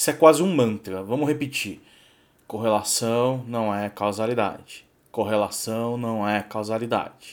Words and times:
Isso 0.00 0.08
é 0.08 0.14
quase 0.14 0.42
um 0.42 0.50
mantra. 0.50 1.02
Vamos 1.02 1.28
repetir. 1.28 1.78
Correlação 2.46 3.44
não 3.46 3.74
é 3.74 3.90
causalidade. 3.90 4.86
Correlação 5.12 5.98
não 5.98 6.26
é 6.26 6.40
causalidade. 6.40 7.32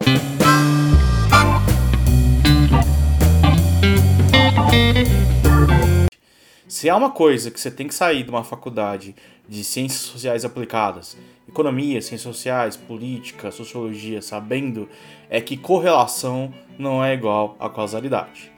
Se 6.68 6.90
há 6.90 6.98
uma 6.98 7.10
coisa 7.10 7.50
que 7.50 7.58
você 7.58 7.72
tem 7.72 7.88
que 7.88 7.96
sair 7.96 8.24
de 8.24 8.30
uma 8.30 8.44
faculdade 8.44 9.16
de 9.48 9.64
ciências 9.64 10.02
sociais 10.02 10.44
aplicadas, 10.44 11.18
economia, 11.48 12.02
ciências 12.02 12.36
sociais, 12.36 12.76
política, 12.76 13.50
sociologia, 13.50 14.22
sabendo, 14.22 14.90
é 15.30 15.40
que 15.40 15.56
correlação 15.56 16.54
não 16.78 17.02
é 17.02 17.14
igual 17.14 17.56
a 17.62 17.70
causalidade. 17.70 18.52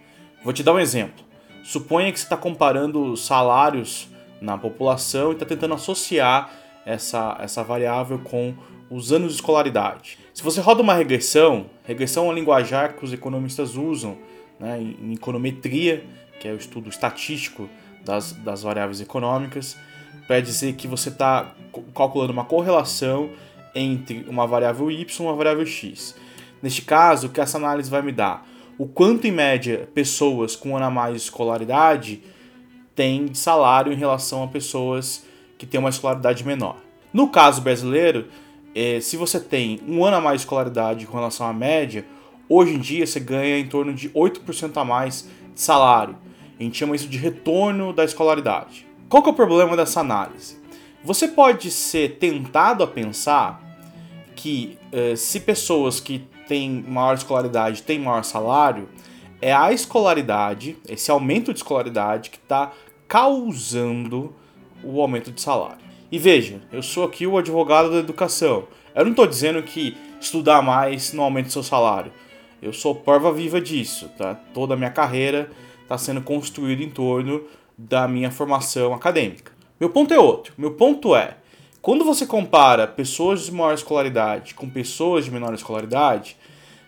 Vou 0.44 0.52
te 0.52 0.64
dar 0.64 0.74
um 0.74 0.80
exemplo. 0.80 1.29
Suponha 1.64 2.12
que 2.12 2.20
você 2.20 2.26
está 2.26 2.38
comparando 2.38 3.16
salários 3.16 4.08
na 4.42 4.58
população 4.58 5.32
e 5.32 5.34
está 5.34 5.46
tentando 5.46 5.74
associar 5.74 6.52
essa, 6.86 7.38
essa 7.40 7.64
variável 7.64 8.20
com 8.20 8.54
os 8.90 9.12
anos 9.12 9.30
de 9.30 9.36
escolaridade. 9.36 10.18
Se 10.34 10.44
você 10.44 10.60
roda 10.62 10.82
uma 10.82 10.94
regressão, 10.94 11.68
regressão 11.84 12.26
é 12.26 12.30
um 12.30 12.34
linguajar 12.34 12.96
que 12.96 13.06
os 13.06 13.14
economistas 13.14 13.76
usam 13.76 14.18
né, 14.60 14.80
em 14.82 15.14
econometria, 15.14 16.04
que 16.40 16.48
é 16.48 16.52
o 16.52 16.56
estudo 16.56 16.90
estatístico 16.90 17.70
das, 18.04 18.34
das 18.34 18.64
variáveis 18.64 19.02
econômicas, 19.02 19.78
para 20.28 20.40
dizer 20.40 20.74
que 20.74 20.88
você 20.88 21.10
está 21.10 21.54
calculando 21.94 22.32
uma 22.32 22.46
correlação 22.46 23.30
entre 23.76 24.26
uma 24.28 24.48
variável 24.48 24.90
y 24.90 25.06
e 25.08 25.22
uma 25.22 25.36
variável 25.36 25.66
x. 25.66 26.16
Neste 26.62 26.82
caso, 26.82 27.28
o 27.28 27.30
que 27.30 27.40
essa 27.40 27.58
análise 27.58 27.90
vai 27.90 28.02
me 28.02 28.12
dar? 28.12 28.46
O 28.80 28.88
quanto, 28.88 29.28
em 29.28 29.32
média, 29.32 29.90
pessoas 29.94 30.56
com 30.56 30.78
ano 30.78 30.86
a 30.86 30.90
mais 30.90 31.16
de 31.16 31.22
escolaridade 31.24 32.24
têm 32.96 33.26
de 33.26 33.38
salário 33.38 33.92
em 33.92 33.98
relação 33.98 34.42
a 34.42 34.48
pessoas 34.48 35.26
que 35.58 35.66
têm 35.66 35.82
uma 35.82 35.90
escolaridade 35.90 36.46
menor. 36.46 36.78
No 37.12 37.28
caso 37.28 37.62
brasileiro, 37.62 38.30
eh, 38.74 39.02
se 39.02 39.18
você 39.18 39.38
tem 39.38 39.82
um 39.86 40.06
ano 40.06 40.16
a 40.16 40.22
mais 40.22 40.40
de 40.40 40.46
escolaridade 40.46 41.06
com 41.06 41.18
relação 41.18 41.46
à 41.46 41.52
média, 41.52 42.06
hoje 42.48 42.74
em 42.74 42.80
dia 42.80 43.06
você 43.06 43.20
ganha 43.20 43.60
em 43.60 43.68
torno 43.68 43.94
de 43.94 44.08
8% 44.12 44.78
a 44.78 44.86
mais 44.86 45.28
de 45.54 45.60
salário. 45.60 46.16
A 46.58 46.64
gente 46.64 46.78
chama 46.78 46.96
isso 46.96 47.10
de 47.10 47.18
retorno 47.18 47.92
da 47.92 48.06
escolaridade. 48.06 48.88
Qual 49.10 49.22
que 49.22 49.28
é 49.28 49.34
o 49.34 49.36
problema 49.36 49.76
dessa 49.76 50.00
análise? 50.00 50.58
Você 51.04 51.28
pode 51.28 51.70
ser 51.70 52.18
tentado 52.18 52.82
a 52.82 52.88
pensar 52.88 53.62
que 54.38 54.78
uh, 54.94 55.18
se 55.18 55.42
pessoas 55.42 56.00
que 56.00 56.26
têm 56.50 56.84
maior 56.88 57.14
escolaridade 57.14 57.84
têm 57.84 58.00
maior 58.00 58.24
salário, 58.24 58.90
é 59.40 59.54
a 59.54 59.72
escolaridade, 59.72 60.76
esse 60.88 61.10
aumento 61.10 61.54
de 61.54 61.60
escolaridade, 61.60 62.30
que 62.30 62.38
está 62.38 62.74
causando 63.08 64.36
o 64.84 65.00
aumento 65.00 65.32
de 65.32 65.40
salário. 65.40 65.78
E 66.12 66.18
veja, 66.18 66.60
eu 66.72 66.82
sou 66.82 67.06
aqui 67.06 67.26
o 67.26 67.38
advogado 67.38 67.92
da 67.92 67.98
educação. 67.98 68.68
Eu 68.94 69.06
não 69.06 69.12
estou 69.12 69.28
dizendo 69.28 69.62
que 69.64 69.96
estudar 70.20 70.62
mais 70.62 71.14
não 71.14 71.24
aumenta 71.24 71.48
o 71.48 71.52
seu 71.52 71.64
salário. 71.64 72.12
Eu 72.62 72.74
sou 72.74 72.94
prova 72.94 73.32
viva 73.32 73.62
disso, 73.62 74.10
tá? 74.18 74.36
Toda 74.54 74.74
a 74.74 74.78
minha 74.78 74.90
carreira 74.90 75.50
está 75.84 75.98
sendo 75.98 76.22
construída 76.22 76.84
em 76.84 76.90
torno 76.90 77.44
da 77.78 78.08
minha 78.08 78.32
formação 78.32 78.94
acadêmica. 78.94 79.54
Meu 79.80 79.90
ponto 79.90 80.14
é 80.14 80.20
outro. 80.20 80.54
Meu 80.58 80.72
ponto 80.72 81.16
é, 81.16 81.38
quando 81.82 82.04
você 82.04 82.26
compara 82.26 82.86
pessoas 82.86 83.46
de 83.46 83.52
maior 83.54 83.74
escolaridade 83.74 84.54
com 84.54 84.70
pessoas 84.70 85.24
de 85.26 85.32
menor 85.32 85.54
escolaridade, 85.54 86.36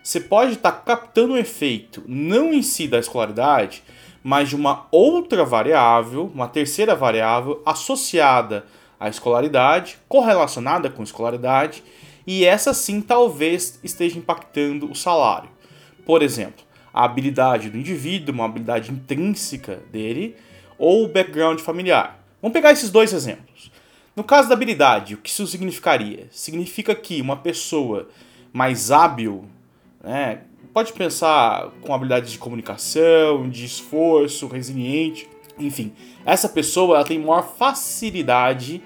você 0.02 0.20
pode 0.20 0.52
estar 0.52 0.72
tá 0.72 0.78
captando 0.78 1.32
um 1.32 1.36
efeito 1.36 2.02
não 2.06 2.52
em 2.52 2.62
si 2.62 2.86
da 2.86 2.98
escolaridade, 2.98 3.82
mas 4.22 4.50
de 4.50 4.56
uma 4.56 4.86
outra 4.90 5.44
variável, 5.44 6.30
uma 6.34 6.46
terceira 6.46 6.94
variável 6.94 7.62
associada 7.64 8.66
à 9.00 9.08
escolaridade, 9.08 9.96
correlacionada 10.08 10.90
com 10.90 11.02
escolaridade, 11.02 11.82
e 12.26 12.44
essa 12.44 12.74
sim 12.74 13.00
talvez 13.00 13.80
esteja 13.82 14.18
impactando 14.18 14.90
o 14.90 14.94
salário. 14.94 15.48
Por 16.04 16.22
exemplo, 16.22 16.64
a 16.92 17.04
habilidade 17.04 17.70
do 17.70 17.78
indivíduo, 17.78 18.34
uma 18.34 18.44
habilidade 18.44 18.92
intrínseca 18.92 19.82
dele, 19.90 20.36
ou 20.78 21.04
o 21.04 21.08
background 21.08 21.60
familiar. 21.60 22.22
Vamos 22.42 22.52
pegar 22.52 22.72
esses 22.72 22.90
dois 22.90 23.12
exemplos. 23.12 23.71
No 24.14 24.22
caso 24.22 24.48
da 24.48 24.54
habilidade, 24.54 25.14
o 25.14 25.18
que 25.18 25.30
isso 25.30 25.46
significaria? 25.46 26.28
Significa 26.30 26.94
que 26.94 27.20
uma 27.20 27.36
pessoa 27.36 28.08
mais 28.52 28.90
hábil, 28.90 29.46
né, 30.02 30.42
pode 30.72 30.92
pensar 30.92 31.70
com 31.80 31.94
habilidades 31.94 32.32
de 32.32 32.38
comunicação, 32.38 33.48
de 33.48 33.64
esforço, 33.64 34.46
resiliente, 34.48 35.28
enfim, 35.58 35.92
essa 36.24 36.48
pessoa 36.48 36.96
ela 36.96 37.04
tem 37.04 37.18
maior 37.18 37.42
facilidade 37.56 38.82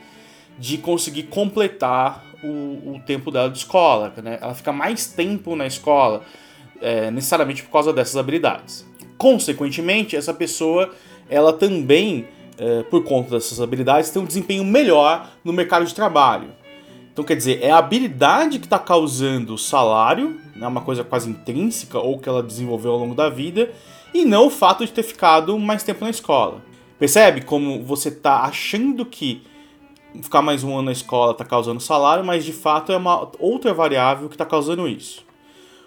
de 0.59 0.79
conseguir 0.79 1.25
completar 1.25 2.25
o, 2.43 2.95
o 2.95 3.03
tempo 3.05 3.31
dela 3.31 3.51
de 3.51 3.59
escola, 3.59 4.13
né? 4.23 4.39
ela 4.41 4.55
fica 4.55 4.73
mais 4.73 5.07
tempo 5.07 5.55
na 5.57 5.67
escola, 5.67 6.23
é, 6.81 7.11
necessariamente 7.11 7.63
por 7.63 7.71
causa 7.71 7.93
dessas 7.93 8.17
habilidades. 8.17 8.87
Consequentemente, 9.19 10.17
essa 10.17 10.35
pessoa 10.35 10.93
ela 11.29 11.53
também, 11.53 12.27
é, 12.59 12.83
por 12.85 13.05
conta 13.05 13.31
dessas 13.31 13.61
habilidades, 13.61 14.11
tem 14.11 14.21
um 14.21 14.27
desempenho 14.27 14.65
melhor 14.65 15.31
no 15.45 15.53
mercado 15.53 15.85
de 15.85 15.95
trabalho. 15.95 16.49
Então, 17.13 17.25
quer 17.25 17.37
dizer, 17.37 17.63
é 17.63 17.71
a 17.71 17.79
habilidade 17.79 18.59
que 18.59 18.67
está 18.67 18.79
causando 18.79 19.55
o 19.55 19.59
salário, 19.59 20.39
né, 20.55 20.67
uma 20.67 20.83
coisa 20.83 21.03
quase 21.03 21.31
intrínseca 21.31 21.99
ou 21.99 22.19
que 22.19 22.29
ela 22.29 22.43
desenvolveu 22.43 22.93
ao 22.93 22.99
longo 22.99 23.15
da 23.15 23.31
vida, 23.31 23.71
e 24.13 24.25
não 24.25 24.47
o 24.47 24.51
fato 24.51 24.85
de 24.85 24.93
ter 24.93 25.03
ficado 25.03 25.59
mais 25.59 25.83
tempo 25.83 26.05
na 26.05 26.11
escola. 26.11 26.63
Percebe 26.99 27.43
como 27.43 27.83
você 27.83 28.09
está 28.11 28.43
achando 28.43 29.05
que 29.05 29.43
ficar 30.23 30.43
mais 30.43 30.65
um 30.65 30.75
ano 30.75 30.83
na 30.83 30.93
escola 30.93 31.33
está 31.33 31.45
causando 31.45 31.81
salário, 31.81 32.25
mas 32.25 32.45
de 32.45 32.53
fato 32.53 32.93
é 32.93 32.97
uma 32.97 33.31
outra 33.39 33.73
variável 33.75 34.29
que 34.29 34.35
está 34.35 34.45
causando 34.45 34.89
isso. 34.89 35.25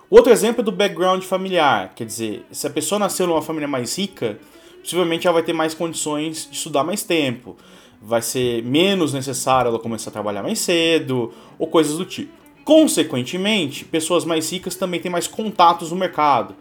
Outro 0.10 0.32
exemplo 0.32 0.62
é 0.62 0.64
do 0.64 0.72
background 0.72 1.24
familiar, 1.24 1.94
quer 1.96 2.06
dizer, 2.06 2.46
se 2.52 2.66
a 2.66 2.70
pessoa 2.70 2.98
nasceu 2.98 3.28
numa 3.28 3.42
família 3.42 3.68
mais 3.68 3.98
rica, 3.98 4.40
possivelmente 4.82 5.28
ela 5.28 5.36
vai 5.36 5.44
ter 5.44 5.54
mais 5.54 5.74
condições 5.74 6.48
de 6.50 6.58
estudar 6.58 6.84
mais 6.84 7.04
tempo, 7.04 7.56
vai 8.02 8.22
ser 8.22 8.64
menos 8.64 9.14
necessário 9.14 9.70
ela 9.70 9.80
começar 9.80 10.10
a 10.10 10.14
trabalhar 10.14 10.44
mais 10.44 10.60
cedo, 10.60 11.34
ou 11.58 11.68
coisas 11.68 11.98
do 11.98 12.06
tipo. 12.06 12.32
Consequentemente, 12.64 13.84
pessoas 13.84 14.24
mais 14.24 14.52
ricas 14.52 14.76
também 14.76 15.00
têm 15.00 15.12
mais 15.12 15.28
contatos 15.28 15.92
no 15.92 15.98
mercado. 15.98 16.56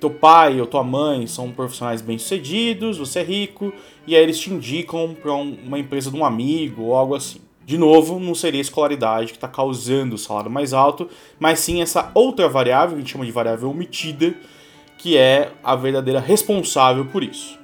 Teu 0.00 0.10
pai 0.10 0.60
ou 0.60 0.66
tua 0.66 0.82
mãe 0.82 1.26
são 1.26 1.50
profissionais 1.50 2.02
bem-sucedidos, 2.02 2.98
você 2.98 3.20
é 3.20 3.22
rico, 3.22 3.72
e 4.06 4.14
aí 4.14 4.22
eles 4.22 4.38
te 4.38 4.50
indicam 4.50 5.14
para 5.14 5.32
uma 5.32 5.78
empresa 5.78 6.10
de 6.10 6.16
um 6.16 6.24
amigo 6.24 6.82
ou 6.82 6.94
algo 6.94 7.14
assim. 7.14 7.40
De 7.64 7.78
novo, 7.78 8.20
não 8.20 8.34
seria 8.34 8.60
a 8.60 8.62
escolaridade 8.62 9.28
que 9.28 9.38
está 9.38 9.48
causando 9.48 10.16
o 10.16 10.18
salário 10.18 10.50
mais 10.50 10.74
alto, 10.74 11.08
mas 11.38 11.60
sim 11.60 11.80
essa 11.80 12.10
outra 12.14 12.46
variável, 12.46 12.90
que 12.90 12.96
a 12.96 12.98
gente 12.98 13.12
chama 13.12 13.24
de 13.24 13.32
variável 13.32 13.70
omitida, 13.70 14.34
que 15.04 15.18
é 15.18 15.52
a 15.62 15.76
verdadeira 15.76 16.18
responsável 16.18 17.04
por 17.04 17.22
isso. 17.22 17.58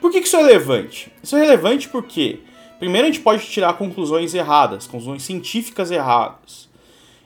Por 0.00 0.10
que 0.10 0.18
isso 0.18 0.36
é 0.36 0.40
relevante? 0.40 1.12
Isso 1.22 1.36
é 1.36 1.38
relevante 1.38 1.88
porque, 1.88 2.40
primeiro, 2.80 3.06
a 3.06 3.10
gente 3.12 3.22
pode 3.22 3.46
tirar 3.46 3.74
conclusões 3.74 4.34
erradas, 4.34 4.88
conclusões 4.88 5.22
científicas 5.22 5.92
erradas. 5.92 6.68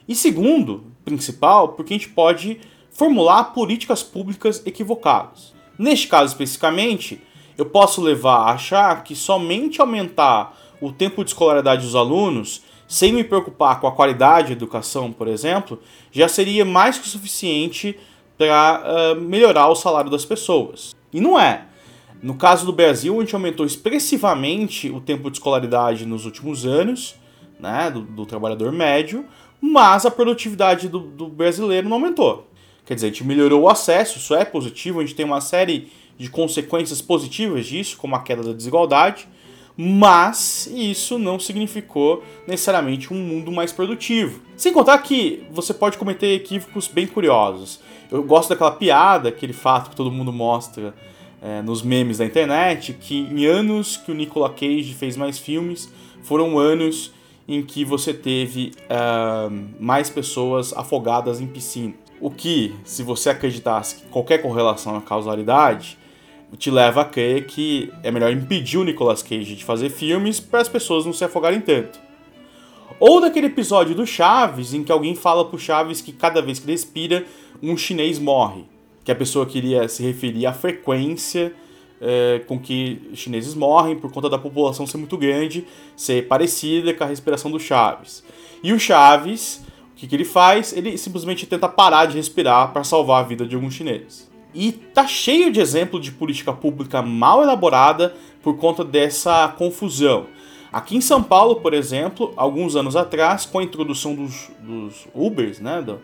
E 0.07 0.13
segundo, 0.15 0.85
principal, 1.03 1.69
porque 1.69 1.95
a 1.95 1.97
gente 1.97 2.09
pode 2.09 2.59
formular 2.91 3.45
políticas 3.45 4.03
públicas 4.03 4.61
equivocadas. 4.67 5.51
Neste 5.79 6.07
caso 6.07 6.33
especificamente, 6.33 7.19
eu 7.57 7.65
posso 7.65 8.01
levar 8.01 8.41
a 8.41 8.51
achar 8.51 9.03
que 9.03 9.15
somente 9.15 9.81
aumentar 9.81 10.55
o 10.79 10.91
tempo 10.91 11.23
de 11.23 11.31
escolaridade 11.31 11.81
dos 11.81 11.95
alunos, 11.95 12.61
sem 12.87 13.11
me 13.11 13.23
preocupar 13.23 13.79
com 13.79 13.87
a 13.87 13.91
qualidade 13.91 14.49
da 14.49 14.53
educação, 14.53 15.11
por 15.11 15.27
exemplo, 15.27 15.81
já 16.11 16.27
seria 16.27 16.63
mais 16.63 16.99
que 16.99 17.07
o 17.07 17.09
suficiente 17.09 17.97
para 18.37 19.15
uh, 19.15 19.21
melhorar 19.21 19.67
o 19.67 19.75
salário 19.75 20.09
das 20.09 20.25
pessoas. 20.25 20.95
E 21.11 21.19
não 21.19 21.39
é. 21.39 21.65
No 22.21 22.35
caso 22.35 22.65
do 22.65 22.73
Brasil, 22.73 23.15
a 23.15 23.19
gente 23.21 23.35
aumentou 23.35 23.65
expressivamente 23.65 24.89
o 24.89 24.99
tempo 24.99 25.29
de 25.29 25.37
escolaridade 25.37 26.05
nos 26.05 26.25
últimos 26.25 26.65
anos, 26.65 27.15
né, 27.59 27.91
do, 27.91 28.01
do 28.01 28.25
trabalhador 28.25 28.71
médio, 28.71 29.25
mas 29.61 30.05
a 30.05 30.11
produtividade 30.11 30.87
do, 30.87 30.99
do, 30.99 31.27
brasileiro 31.27 31.87
não 31.87 31.97
aumentou. 31.97 32.47
Quer 32.85 32.95
dizer, 32.95 33.07
a 33.07 33.09
gente 33.09 33.23
melhorou 33.23 33.63
o 33.63 33.69
acesso, 33.69 34.17
isso 34.17 34.33
é 34.33 34.45
positivo, 34.45 34.99
a 34.99 35.03
gente 35.03 35.15
tem 35.15 35.25
uma 35.25 35.41
série 35.41 35.91
de 36.17 36.29
consequências 36.29 37.01
positivas 37.01 37.65
disso, 37.65 37.97
como 37.97 38.15
a 38.15 38.21
queda 38.21 38.41
da 38.41 38.53
desigualdade, 38.53 39.27
mas 39.77 40.67
isso 40.73 41.19
não 41.19 41.39
significou 41.39 42.23
necessariamente 42.47 43.13
um 43.13 43.17
mundo 43.17 43.51
mais 43.51 43.71
produtivo. 43.71 44.41
Sem 44.55 44.73
contar 44.73 44.97
que 44.97 45.43
você 45.51 45.73
pode 45.73 45.97
cometer 45.97 46.33
equívocos 46.33 46.87
bem 46.87 47.05
curiosos. 47.05 47.79
Eu 48.11 48.23
gosto 48.23 48.49
daquela 48.49 48.71
piada, 48.71 49.29
aquele 49.29 49.53
fato 49.53 49.91
que 49.91 49.95
todo 49.95 50.11
mundo 50.11 50.33
mostra 50.33 50.95
é, 51.41 51.61
nos 51.61 51.83
memes 51.83 52.17
da 52.17 52.25
internet, 52.25 52.93
que 52.93 53.19
em 53.19 53.45
anos 53.45 53.97
que 53.97 54.11
o 54.11 54.15
Nicolas 54.15 54.53
Cage 54.59 54.95
fez 54.95 55.15
mais 55.15 55.37
filmes, 55.37 55.91
foram 56.23 56.57
anos 56.57 57.13
em 57.47 57.61
que 57.61 57.85
você 57.85 58.13
teve 58.13 58.73
uh, 58.89 59.67
mais 59.79 60.09
pessoas 60.09 60.73
afogadas 60.73 61.39
em 61.39 61.47
piscina. 61.47 61.93
O 62.19 62.29
que, 62.29 62.75
se 62.83 63.03
você 63.03 63.29
acreditasse 63.29 63.97
que 63.97 64.05
qualquer 64.07 64.39
correlação 64.41 64.97
é 64.97 65.01
causalidade, 65.01 65.97
te 66.55 66.71
leva 66.71 67.01
a 67.01 67.05
crer 67.05 67.45
que 67.45 67.91
é 68.03 68.11
melhor 68.11 68.31
impedir 68.31 68.77
o 68.77 68.83
Nicolas 68.83 69.21
Cage 69.21 69.55
de 69.55 69.65
fazer 69.65 69.89
filmes 69.89 70.39
para 70.39 70.61
as 70.61 70.69
pessoas 70.69 71.05
não 71.05 71.11
se 71.11 71.23
afogarem 71.23 71.59
tanto. 71.59 71.99
Ou 72.99 73.19
daquele 73.19 73.47
episódio 73.47 73.93
do 73.93 74.05
Chaves 74.05 74.73
em 74.73 74.83
que 74.83 74.91
alguém 74.91 75.13
fala 75.13 75.45
pro 75.45 75.59
Chaves 75.59 76.01
que 76.01 76.11
cada 76.11 76.41
vez 76.41 76.59
que 76.59 76.65
ele 76.65 76.71
respira, 76.71 77.25
um 77.61 77.75
chinês 77.75 78.17
morre. 78.17 78.63
Que 79.03 79.11
a 79.11 79.15
pessoa 79.15 79.45
queria 79.45 79.87
se 79.87 80.03
referir 80.03 80.45
à 80.45 80.53
frequência 80.53 81.53
é, 82.01 82.41
com 82.47 82.59
que 82.59 83.09
chineses 83.13 83.53
morrem 83.53 83.95
por 83.95 84.11
conta 84.11 84.29
da 84.29 84.37
população 84.37 84.85
ser 84.85 84.97
muito 84.97 85.17
grande, 85.17 85.65
ser 85.95 86.27
parecida 86.27 86.93
com 86.93 87.03
a 87.03 87.07
respiração 87.07 87.51
do 87.51 87.59
Chaves. 87.59 88.23
E 88.63 88.73
o 88.73 88.79
Chaves, 88.79 89.63
o 89.91 89.95
que, 89.95 90.07
que 90.07 90.15
ele 90.15 90.25
faz? 90.25 90.73
Ele 90.73 90.97
simplesmente 90.97 91.45
tenta 91.45 91.67
parar 91.67 92.05
de 92.05 92.17
respirar 92.17 92.71
para 92.71 92.83
salvar 92.83 93.23
a 93.23 93.27
vida 93.27 93.45
de 93.45 93.55
alguns 93.55 93.73
chineses. 93.73 94.26
E 94.53 94.71
tá 94.71 95.05
cheio 95.05 95.51
de 95.51 95.59
exemplo 95.59 95.99
de 95.99 96.11
política 96.11 96.53
pública 96.53 97.01
mal 97.01 97.43
elaborada 97.43 98.15
por 98.41 98.57
conta 98.57 98.83
dessa 98.83 99.47
confusão. 99.49 100.25
Aqui 100.71 100.95
em 100.95 101.01
São 101.01 101.23
Paulo, 101.23 101.57
por 101.57 101.73
exemplo, 101.73 102.33
alguns 102.35 102.75
anos 102.75 102.95
atrás, 102.95 103.45
com 103.45 103.59
a 103.59 103.63
introdução 103.63 104.15
dos, 104.15 104.49
dos 104.59 105.07
Ubers, 105.13 105.59
né, 105.59 105.81
do, 105.81 105.99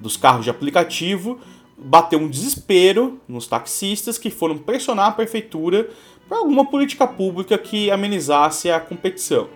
dos 0.00 0.16
carros 0.16 0.44
de 0.44 0.50
aplicativo, 0.50 1.38
bateu 1.76 2.18
um 2.18 2.28
desespero 2.28 3.20
nos 3.28 3.46
taxistas 3.46 4.18
que 4.18 4.30
foram 4.30 4.56
pressionar 4.56 5.08
a 5.08 5.12
prefeitura 5.12 5.88
para 6.28 6.38
alguma 6.38 6.64
política 6.64 7.06
pública 7.06 7.58
que 7.58 7.90
amenizasse 7.90 8.70
a 8.70 8.80
competição. 8.80 9.48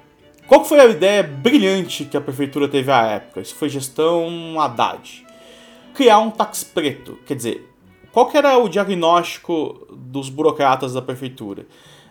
Qual 0.47 0.65
foi 0.65 0.81
a 0.81 0.87
ideia 0.87 1.23
brilhante 1.23 2.05
que 2.05 2.17
a 2.17 2.21
prefeitura 2.21 2.67
teve 2.67 2.91
à 2.91 3.03
época? 3.07 3.41
Isso 3.41 3.55
foi 3.55 3.69
gestão 3.69 4.59
Haddad. 4.59 5.27
Criar 5.95 6.19
um 6.21 6.31
táxi 6.31 6.65
preto. 6.65 7.19
Quer 7.27 7.35
dizer, 7.35 7.71
qual 8.13 8.31
era 8.35 8.59
o 8.59 8.69
diagnóstico 8.69 9.87
dos 9.93 10.29
burocratas 10.29 10.93
da 10.95 11.03
prefeitura? 11.03 11.67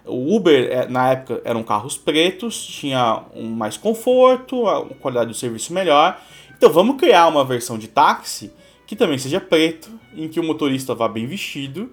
O 0.06 0.36
Uber, 0.36 0.70
é, 0.72 0.88
na 0.88 1.12
época, 1.12 1.42
eram 1.44 1.64
carros 1.64 1.98
pretos, 1.98 2.66
tinha 2.66 3.24
um 3.36 3.50
mais 3.50 3.76
conforto, 3.76 4.62
uma 4.62 4.86
qualidade 4.96 5.32
de 5.32 5.38
serviço 5.38 5.74
melhor. 5.74 6.20
Então 6.58 6.72
vamos 6.72 6.98
criar 6.98 7.28
uma 7.28 7.44
versão 7.44 7.78
de 7.78 7.88
táxi 7.88 8.52
que 8.86 8.96
também 8.96 9.18
seja 9.18 9.42
preto, 9.42 9.92
em 10.16 10.30
que 10.30 10.40
o 10.40 10.44
motorista 10.44 10.96
vá 10.96 11.10
bem 11.10 11.28
vestido 11.28 11.92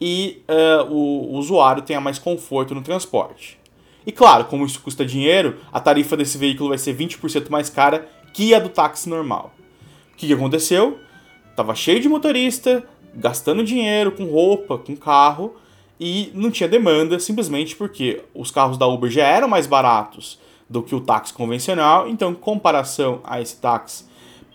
e 0.00 0.42
uh, 0.48 0.92
o, 0.92 1.32
o 1.32 1.38
usuário 1.38 1.82
tenha 1.82 2.00
mais 2.00 2.18
conforto 2.18 2.74
no 2.74 2.82
transporte. 2.82 3.58
E 4.06 4.12
claro, 4.12 4.44
como 4.46 4.66
isso 4.66 4.80
custa 4.80 5.04
dinheiro, 5.04 5.58
a 5.72 5.80
tarifa 5.80 6.16
desse 6.16 6.36
veículo 6.36 6.70
vai 6.70 6.78
ser 6.78 6.94
20% 6.94 7.48
mais 7.48 7.70
cara 7.70 8.08
que 8.32 8.52
a 8.52 8.58
do 8.58 8.68
táxi 8.68 9.08
normal. 9.08 9.54
O 10.12 10.16
que, 10.16 10.26
que 10.26 10.32
aconteceu? 10.32 10.98
Tava 11.56 11.74
cheio 11.74 12.00
de 12.00 12.08
motorista, 12.08 12.84
gastando 13.16 13.64
dinheiro 13.64 14.12
com 14.12 14.24
roupa, 14.24 14.78
com 14.78 14.96
carro, 14.96 15.54
e 15.98 16.30
não 16.34 16.50
tinha 16.50 16.68
demanda, 16.68 17.18
simplesmente 17.18 17.76
porque 17.76 18.22
os 18.34 18.50
carros 18.50 18.76
da 18.76 18.86
Uber 18.86 19.10
já 19.10 19.24
eram 19.24 19.48
mais 19.48 19.66
baratos 19.66 20.38
do 20.68 20.82
que 20.82 20.94
o 20.94 21.00
táxi 21.00 21.32
convencional, 21.32 22.08
então, 22.08 22.32
em 22.32 22.34
comparação 22.34 23.20
a 23.24 23.40
esse 23.40 23.56
táxi 23.56 24.04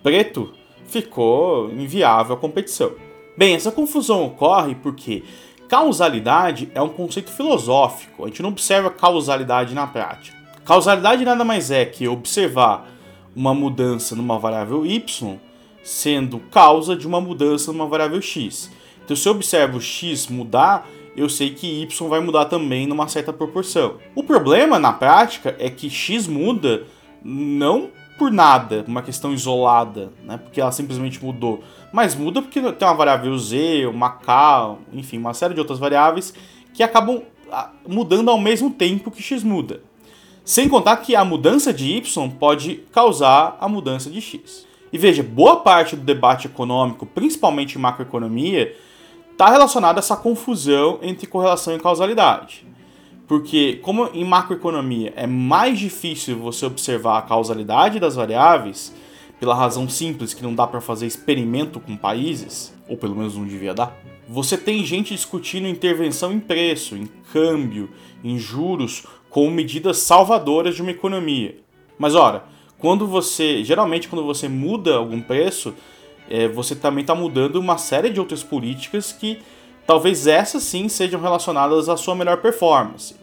preto, 0.04 0.54
ficou 0.86 1.72
inviável 1.72 2.36
a 2.36 2.40
competição. 2.40 2.92
Bem, 3.38 3.56
essa 3.56 3.72
confusão 3.72 4.26
ocorre 4.26 4.76
porque 4.76 5.24
causalidade 5.68 6.70
é 6.74 6.82
um 6.82 6.90
conceito 6.90 7.32
filosófico, 7.32 8.26
a 8.26 8.28
gente 8.28 8.42
não 8.42 8.50
observa 8.50 8.90
causalidade 8.90 9.74
na 9.74 9.88
prática. 9.88 10.38
Causalidade 10.66 11.24
nada 11.24 11.46
mais 11.46 11.72
é 11.72 11.86
que 11.86 12.08
observar 12.08 12.88
uma 13.36 13.54
mudança 13.54 14.16
numa 14.16 14.38
variável 14.38 14.86
y 14.86 15.40
sendo 15.84 16.40
causa 16.40 16.96
de 16.96 17.08
uma 17.08 17.22
mudança 17.22 17.72
numa 17.72 17.88
variável 17.88 18.22
x. 18.22 18.72
Então, 19.04 19.16
se 19.16 19.28
eu 19.28 19.34
observo 19.34 19.82
x 19.82 20.28
mudar, 20.28 20.88
eu 21.16 21.28
sei 21.28 21.50
que 21.50 21.82
y 21.82 22.08
vai 22.08 22.20
mudar 22.20 22.46
também 22.46 22.86
numa 22.86 23.08
certa 23.08 23.34
proporção. 23.34 23.96
O 24.16 24.24
problema 24.24 24.78
na 24.78 24.94
prática 24.94 25.56
é 25.60 25.70
que 25.70 25.90
x 25.90 26.28
muda 26.28 26.86
não 27.24 27.90
por 28.20 28.32
nada, 28.32 28.84
uma 28.86 29.02
questão 29.02 29.34
isolada, 29.34 30.12
né? 30.26 30.38
Porque 30.38 30.60
ela 30.60 30.74
simplesmente 30.74 31.24
mudou. 31.24 31.64
Mas 31.92 32.14
muda 32.14 32.42
porque 32.42 32.62
tem 32.62 32.88
uma 32.88 32.94
variável 32.94 33.36
z, 33.38 33.86
uma 33.88 34.10
k, 34.10 34.76
enfim, 34.92 35.18
uma 35.18 35.34
série 35.34 35.54
de 35.54 35.60
outras 35.60 35.80
variáveis 35.80 36.34
que 36.74 36.84
acabam 36.84 37.24
ah, 37.50 37.72
mudando 37.88 38.30
ao 38.30 38.38
mesmo 38.38 38.70
tempo 38.70 39.10
que 39.10 39.24
x 39.24 39.42
muda. 39.42 39.82
Sem 40.44 40.68
contar 40.68 40.98
que 40.98 41.16
a 41.16 41.24
mudança 41.24 41.74
de 41.74 41.86
y 41.96 42.30
pode 42.32 42.84
causar 42.92 43.58
a 43.60 43.70
mudança 43.70 44.10
de 44.10 44.20
x. 44.20 44.68
E 44.92 44.98
veja, 44.98 45.22
boa 45.22 45.58
parte 45.58 45.96
do 45.96 46.04
debate 46.04 46.48
econômico, 46.48 47.06
principalmente 47.06 47.78
em 47.78 47.82
macroeconomia, 47.82 48.76
está 49.32 49.50
relacionada 49.50 50.00
a 50.00 50.02
essa 50.02 50.18
confusão 50.18 51.00
entre 51.02 51.28
correlação 51.28 51.76
e 51.76 51.80
causalidade. 51.80 52.66
Porque, 53.28 53.80
como 53.84 54.10
em 54.14 54.26
macroeconomia 54.26 55.14
é 55.16 55.28
mais 55.28 55.78
difícil 55.78 56.38
você 56.40 56.66
observar 56.66 57.20
a 57.20 57.22
causalidade 57.22 58.00
das 58.00 58.16
variáveis, 58.16 58.94
pela 59.40 59.56
razão 59.56 59.88
simples 59.88 60.34
que 60.34 60.44
não 60.44 60.54
dá 60.54 60.68
para 60.68 60.82
fazer 60.82 61.06
experimento 61.06 61.80
com 61.80 61.96
países, 61.96 62.74
ou 62.90 62.98
pelo 62.98 63.16
menos 63.16 63.38
não 63.38 63.46
devia 63.46 63.74
dar, 63.74 63.96
você 64.28 64.58
tem 64.58 64.84
gente 64.84 65.14
discutindo 65.14 65.68
intervenção 65.68 66.34
em 66.34 66.40
preço, 66.40 66.96
em 66.96 67.08
câmbio, 67.32 67.90
em 68.24 68.38
juros, 68.38 69.06
como 69.30 69.50
medidas 69.50 70.00
salvadoras 70.00 70.76
de 70.76 70.82
uma 70.82 70.92
economia. 70.92 71.56
Mas 71.98 72.16
ora, 72.16 72.44
quando 72.80 73.06
você, 73.06 73.64
geralmente 73.64 74.08
quando 74.08 74.26
você 74.26 74.48
muda 74.48 74.96
algum 74.96 75.22
preço, 75.22 75.74
é, 76.30 76.48
você 76.48 76.76
também 76.76 77.02
está 77.02 77.14
mudando 77.14 77.58
uma 77.58 77.78
série 77.78 78.10
de 78.10 78.20
outras 78.20 78.42
políticas 78.42 79.12
que 79.12 79.40
talvez 79.86 80.28
essas 80.28 80.64
sim 80.64 80.88
sejam 80.88 81.20
relacionadas 81.20 81.90
à 81.90 81.98
sua 81.98 82.16
melhor 82.16 82.38
performance. 82.38 83.16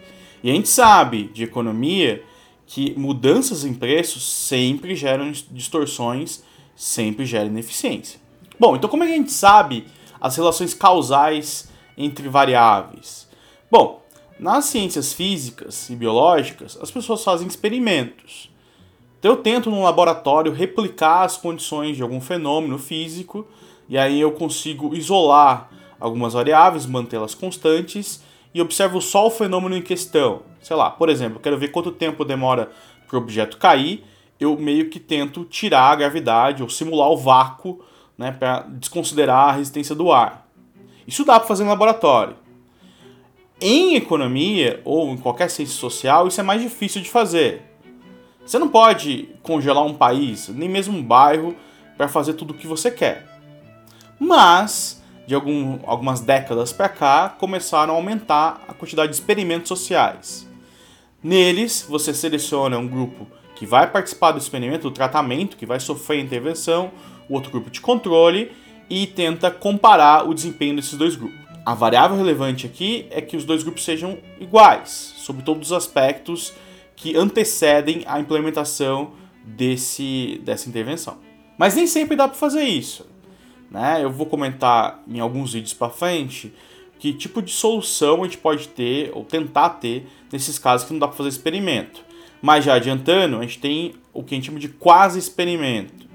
E 0.42 0.50
a 0.50 0.54
gente 0.54 0.68
sabe 0.68 1.24
de 1.32 1.44
economia 1.44 2.22
que 2.66 2.98
mudanças 2.98 3.64
em 3.64 3.72
preços 3.72 4.24
sempre 4.24 4.94
geram 4.94 5.30
distorções, 5.50 6.42
sempre 6.74 7.24
geram 7.24 7.46
ineficiência. 7.46 8.20
Bom, 8.58 8.76
então 8.76 8.90
como 8.90 9.04
é 9.04 9.06
que 9.06 9.12
a 9.12 9.16
gente 9.16 9.32
sabe 9.32 9.86
as 10.20 10.36
relações 10.36 10.74
causais 10.74 11.68
entre 11.96 12.28
variáveis? 12.28 13.28
Bom, 13.70 14.04
nas 14.38 14.66
ciências 14.66 15.12
físicas 15.12 15.88
e 15.88 15.96
biológicas, 15.96 16.76
as 16.80 16.90
pessoas 16.90 17.24
fazem 17.24 17.46
experimentos. 17.46 18.50
Eu 19.26 19.34
tento 19.38 19.72
num 19.72 19.82
laboratório 19.82 20.52
replicar 20.52 21.24
as 21.24 21.36
condições 21.36 21.96
de 21.96 22.02
algum 22.04 22.20
fenômeno 22.20 22.78
físico 22.78 23.44
e 23.88 23.98
aí 23.98 24.20
eu 24.20 24.30
consigo 24.30 24.94
isolar 24.94 25.68
algumas 25.98 26.34
variáveis, 26.34 26.86
mantê-las 26.86 27.34
constantes 27.34 28.22
e 28.54 28.62
observo 28.62 29.00
só 29.00 29.26
o 29.26 29.30
fenômeno 29.30 29.76
em 29.76 29.82
questão. 29.82 30.42
Sei 30.60 30.76
lá, 30.76 30.92
por 30.92 31.08
exemplo, 31.08 31.40
quero 31.40 31.58
ver 31.58 31.72
quanto 31.72 31.90
tempo 31.90 32.24
demora 32.24 32.70
para 33.08 33.18
o 33.18 33.20
objeto 33.20 33.56
cair, 33.56 34.04
eu 34.38 34.56
meio 34.56 34.90
que 34.90 35.00
tento 35.00 35.44
tirar 35.44 35.90
a 35.90 35.96
gravidade 35.96 36.62
ou 36.62 36.68
simular 36.68 37.10
o 37.10 37.16
vácuo 37.16 37.84
né, 38.16 38.30
para 38.30 38.60
desconsiderar 38.60 39.48
a 39.48 39.52
resistência 39.54 39.96
do 39.96 40.12
ar. 40.12 40.46
Isso 41.04 41.24
dá 41.24 41.40
para 41.40 41.48
fazer 41.48 41.64
no 41.64 41.70
laboratório. 41.70 42.36
Em 43.60 43.96
economia 43.96 44.80
ou 44.84 45.10
em 45.10 45.16
qualquer 45.16 45.50
ciência 45.50 45.74
social, 45.74 46.28
isso 46.28 46.40
é 46.40 46.44
mais 46.44 46.62
difícil 46.62 47.02
de 47.02 47.10
fazer. 47.10 47.74
Você 48.46 48.58
não 48.58 48.68
pode 48.68 49.28
congelar 49.42 49.84
um 49.84 49.94
país, 49.94 50.48
nem 50.48 50.68
mesmo 50.68 50.96
um 50.96 51.02
bairro, 51.02 51.56
para 51.96 52.06
fazer 52.06 52.34
tudo 52.34 52.52
o 52.52 52.54
que 52.54 52.66
você 52.66 52.90
quer. 52.90 53.26
Mas 54.18 55.02
de 55.26 55.34
algum, 55.34 55.80
algumas 55.84 56.20
décadas 56.20 56.72
para 56.72 56.88
cá, 56.88 57.28
começaram 57.28 57.94
a 57.94 57.96
aumentar 57.96 58.62
a 58.68 58.72
quantidade 58.72 59.10
de 59.10 59.18
experimentos 59.18 59.68
sociais. 59.68 60.48
Neles, 61.22 61.84
você 61.88 62.14
seleciona 62.14 62.78
um 62.78 62.86
grupo 62.86 63.26
que 63.56 63.66
vai 63.66 63.90
participar 63.90 64.32
do 64.32 64.38
experimento, 64.38 64.88
do 64.88 64.94
tratamento, 64.94 65.56
que 65.56 65.66
vai 65.66 65.80
sofrer 65.80 66.20
intervenção, 66.20 66.92
o 67.28 67.34
outro 67.34 67.50
grupo 67.50 67.70
de 67.70 67.80
controle 67.80 68.52
e 68.88 69.06
tenta 69.06 69.50
comparar 69.50 70.28
o 70.28 70.32
desempenho 70.32 70.76
desses 70.76 70.96
dois 70.96 71.16
grupos. 71.16 71.40
A 71.64 71.74
variável 71.74 72.16
relevante 72.16 72.64
aqui 72.64 73.08
é 73.10 73.20
que 73.20 73.36
os 73.36 73.44
dois 73.44 73.64
grupos 73.64 73.84
sejam 73.84 74.18
iguais, 74.38 75.14
sobre 75.16 75.42
todos 75.42 75.72
os 75.72 75.76
aspectos 75.76 76.52
que 76.96 77.16
antecedem 77.16 78.02
a 78.06 78.18
implementação 78.18 79.12
desse, 79.44 80.40
dessa 80.42 80.68
intervenção. 80.68 81.18
Mas 81.56 81.76
nem 81.76 81.86
sempre 81.86 82.16
dá 82.16 82.26
para 82.26 82.36
fazer 82.36 82.64
isso. 82.64 83.06
Né? 83.70 84.02
Eu 84.02 84.10
vou 84.10 84.26
comentar 84.26 85.02
em 85.06 85.20
alguns 85.20 85.52
vídeos 85.52 85.74
para 85.74 85.90
frente 85.90 86.52
que 86.98 87.12
tipo 87.12 87.42
de 87.42 87.52
solução 87.52 88.22
a 88.22 88.24
gente 88.24 88.38
pode 88.38 88.68
ter 88.68 89.10
ou 89.14 89.22
tentar 89.22 89.70
ter 89.70 90.06
nesses 90.32 90.58
casos 90.58 90.86
que 90.86 90.92
não 90.92 91.00
dá 91.00 91.06
para 91.06 91.16
fazer 91.16 91.28
experimento. 91.28 92.04
Mas 92.40 92.64
já 92.64 92.74
adiantando, 92.74 93.38
a 93.38 93.42
gente 93.42 93.58
tem 93.58 93.94
o 94.12 94.22
que 94.22 94.34
a 94.34 94.36
gente 94.36 94.46
chama 94.46 94.58
de 94.58 94.68
quase 94.68 95.18
experimento, 95.18 96.06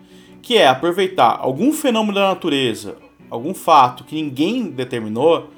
que 0.41 0.57
é 0.57 0.67
aproveitar 0.67 1.37
algum 1.39 1.71
fenômeno 1.71 2.15
da 2.15 2.29
natureza, 2.29 2.97
algum 3.29 3.53
fato 3.53 4.03
que 4.03 4.15
ninguém 4.15 4.69
determinou, 4.69 5.49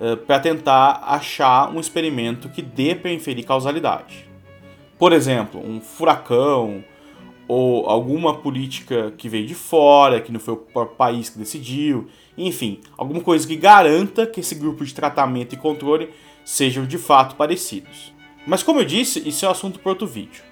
uh, 0.00 0.16
para 0.16 0.38
tentar 0.40 1.02
achar 1.06 1.70
um 1.70 1.80
experimento 1.80 2.48
que 2.48 2.62
dê 2.62 2.94
para 2.94 3.12
inferir 3.12 3.44
causalidade. 3.44 4.31
Por 5.02 5.12
exemplo, 5.12 5.60
um 5.60 5.80
furacão, 5.80 6.84
ou 7.48 7.90
alguma 7.90 8.34
política 8.34 9.12
que 9.18 9.28
veio 9.28 9.48
de 9.48 9.54
fora, 9.56 10.20
que 10.20 10.30
não 10.30 10.38
foi 10.38 10.54
o 10.54 10.86
país 10.86 11.28
que 11.28 11.40
decidiu, 11.40 12.06
enfim, 12.38 12.78
alguma 12.96 13.20
coisa 13.20 13.44
que 13.44 13.56
garanta 13.56 14.28
que 14.28 14.38
esse 14.38 14.54
grupo 14.54 14.84
de 14.84 14.94
tratamento 14.94 15.54
e 15.54 15.58
controle 15.58 16.10
sejam 16.44 16.86
de 16.86 16.98
fato 16.98 17.34
parecidos. 17.34 18.14
Mas 18.46 18.62
como 18.62 18.78
eu 18.78 18.84
disse, 18.84 19.28
isso 19.28 19.44
é 19.44 19.48
um 19.48 19.50
assunto 19.50 19.80
para 19.80 19.90
outro 19.90 20.06
vídeo. 20.06 20.44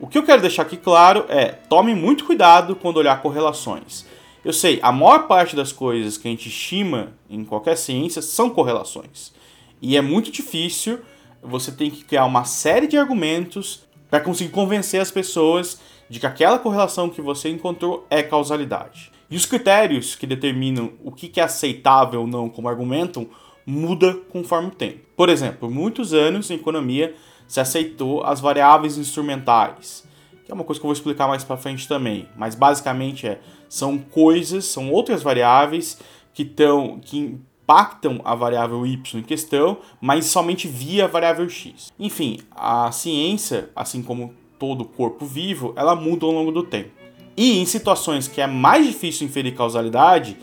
O 0.00 0.08
que 0.08 0.18
eu 0.18 0.24
quero 0.24 0.42
deixar 0.42 0.62
aqui 0.62 0.76
claro 0.76 1.26
é: 1.28 1.50
tome 1.68 1.94
muito 1.94 2.24
cuidado 2.24 2.74
quando 2.74 2.96
olhar 2.96 3.22
correlações. 3.22 4.04
Eu 4.44 4.52
sei, 4.52 4.80
a 4.82 4.90
maior 4.90 5.28
parte 5.28 5.54
das 5.54 5.70
coisas 5.70 6.18
que 6.18 6.26
a 6.26 6.30
gente 6.32 6.48
estima 6.48 7.12
em 7.30 7.44
qualquer 7.44 7.76
ciência 7.76 8.20
são 8.20 8.50
correlações. 8.50 9.32
E 9.80 9.96
é 9.96 10.00
muito 10.00 10.32
difícil, 10.32 10.98
você 11.42 11.72
tem 11.72 11.90
que 11.90 12.04
criar 12.04 12.24
uma 12.24 12.44
série 12.44 12.86
de 12.86 12.96
argumentos 12.96 13.88
para 14.10 14.20
conseguir 14.20 14.50
convencer 14.50 15.00
as 15.00 15.10
pessoas 15.10 15.80
de 16.08 16.18
que 16.18 16.26
aquela 16.26 16.58
correlação 16.58 17.08
que 17.08 17.22
você 17.22 17.48
encontrou 17.48 18.06
é 18.10 18.22
causalidade. 18.22 19.12
E 19.30 19.36
os 19.36 19.46
critérios 19.46 20.16
que 20.16 20.26
determinam 20.26 20.92
o 21.04 21.12
que 21.12 21.38
é 21.38 21.44
aceitável 21.44 22.22
ou 22.22 22.26
não 22.26 22.48
como 22.48 22.68
argumento 22.68 23.28
muda 23.64 24.14
conforme 24.30 24.68
o 24.68 24.72
tempo. 24.72 25.06
Por 25.16 25.28
exemplo, 25.28 25.58
por 25.60 25.70
muitos 25.70 26.12
anos 26.12 26.50
em 26.50 26.54
economia 26.54 27.14
se 27.46 27.60
aceitou 27.60 28.24
as 28.24 28.40
variáveis 28.40 28.98
instrumentais, 28.98 30.04
que 30.44 30.50
é 30.50 30.54
uma 30.54 30.64
coisa 30.64 30.80
que 30.80 30.84
eu 30.84 30.88
vou 30.88 30.92
explicar 30.92 31.28
mais 31.28 31.44
para 31.44 31.56
frente 31.56 31.86
também, 31.86 32.28
mas 32.36 32.54
basicamente 32.54 33.26
é 33.26 33.40
são 33.68 33.98
coisas, 33.98 34.64
são 34.64 34.90
outras 34.90 35.22
variáveis 35.22 35.96
que 36.34 36.42
estão 36.42 36.98
que 36.98 37.38
impactam 37.70 38.20
a 38.24 38.34
variável 38.34 38.84
y 38.84 39.00
em 39.14 39.22
questão, 39.22 39.78
mas 40.00 40.26
somente 40.26 40.66
via 40.66 41.04
a 41.04 41.08
variável 41.08 41.48
x. 41.48 41.92
Enfim, 41.98 42.40
a 42.50 42.90
ciência, 42.90 43.70
assim 43.76 44.02
como 44.02 44.34
todo 44.58 44.84
corpo 44.84 45.24
vivo, 45.24 45.72
ela 45.76 45.94
muda 45.94 46.26
ao 46.26 46.32
longo 46.32 46.50
do 46.50 46.64
tempo. 46.64 46.90
E 47.36 47.60
em 47.60 47.64
situações 47.64 48.26
que 48.26 48.40
é 48.40 48.46
mais 48.46 48.84
difícil 48.86 49.26
inferir 49.26 49.54
causalidade, 49.54 50.36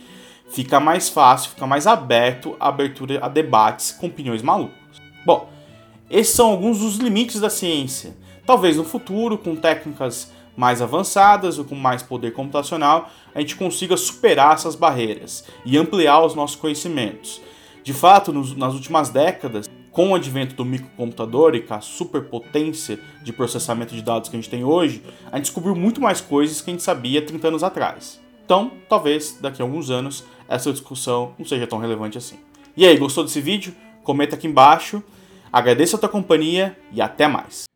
fica 0.50 0.80
mais 0.80 1.10
fácil, 1.10 1.50
fica 1.50 1.68
mais 1.68 1.86
aberto 1.86 2.56
a 2.60 2.70
abertura 2.70 3.20
a 3.22 3.28
debates 3.28 3.92
com 3.92 4.08
opiniões 4.08 4.42
malucas. 4.42 4.78
Bom, 5.26 5.50
esses 6.10 6.34
são 6.34 6.52
alguns 6.52 6.80
dos 6.80 6.96
limites 6.96 7.42
da 7.42 7.50
ciência. 7.50 8.16
Talvez 8.46 8.78
no 8.78 8.86
futuro, 8.86 9.38
com 9.38 9.54
técnicas 9.54 10.32
mais 10.58 10.82
avançadas 10.82 11.60
ou 11.60 11.64
com 11.64 11.76
mais 11.76 12.02
poder 12.02 12.34
computacional, 12.34 13.10
a 13.34 13.40
gente 13.40 13.56
consiga 13.56 13.96
superar 13.96 14.56
essas 14.56 14.76
barreiras 14.76 15.46
e 15.64 15.78
ampliar 15.78 16.26
os 16.26 16.34
nossos 16.34 16.56
conhecimentos. 16.56 17.40
De 17.84 17.94
fato, 17.94 18.34
nos, 18.34 18.56
nas 18.56 18.74
últimas 18.74 19.10
décadas, 19.10 19.70
com 19.92 20.12
o 20.12 20.16
advento 20.16 20.56
do 20.56 20.66
microcomputador 20.66 21.56
e 21.56 21.62
com 21.62 21.74
a 21.74 21.82
superpotência 21.82 23.00
de 23.24 23.32
processamento 23.32 23.96
de 23.96 24.02
dados 24.02 24.30
que 24.30 24.36
a 24.36 24.40
gente 24.40 24.50
tem 24.50 24.64
hoje, 24.64 25.02
a 25.32 25.38
gente 25.38 25.46
descobriu 25.46 25.76
muito 25.76 26.02
mais 26.02 26.20
coisas 26.20 26.60
que 26.60 26.70
a 26.70 26.74
gente 26.74 26.84
sabia 26.84 27.22
30 27.22 27.48
anos 27.48 27.64
atrás. 27.64 28.20
Então, 28.44 28.72
talvez 28.90 29.38
daqui 29.40 29.62
a 29.62 29.66
alguns 29.66 29.90
anos 29.90 30.24
essa 30.50 30.72
discussão 30.72 31.34
não 31.38 31.46
seja 31.46 31.68
tão 31.68 31.80
relevante 31.80 32.18
assim. 32.18 32.38
E 32.76 32.86
aí, 32.86 32.98
gostou 32.98 33.24
desse 33.24 33.42
vídeo? 33.42 33.74
Comenta 34.04 34.36
aqui 34.36 34.48
embaixo. 34.48 35.04
Agradeço 35.52 35.96
a 35.96 36.00
tua 36.00 36.10
companhia 36.10 36.78
e 36.92 37.02
até 37.02 37.28
mais. 37.28 37.68